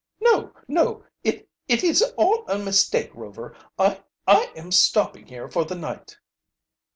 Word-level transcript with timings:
"No, 0.19 0.51
no 0.67 1.03
it 1.23 1.47
it 1.67 1.83
is 1.83 2.01
all 2.17 2.43
a 2.49 2.57
mistake, 2.57 3.11
Rover. 3.13 3.55
I 3.77 4.01
I 4.25 4.51
am 4.55 4.71
stopping 4.71 5.27
here 5.27 5.47
for 5.47 5.63
the 5.63 5.75
night." 5.75 6.17